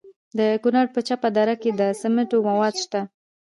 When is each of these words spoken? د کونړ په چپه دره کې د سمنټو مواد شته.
د 0.37 0.39
کونړ 0.63 0.85
په 0.95 0.99
چپه 1.07 1.29
دره 1.35 1.55
کې 1.61 1.71
د 1.79 1.81
سمنټو 2.01 2.37
مواد 2.47 2.75
شته. 2.83 3.01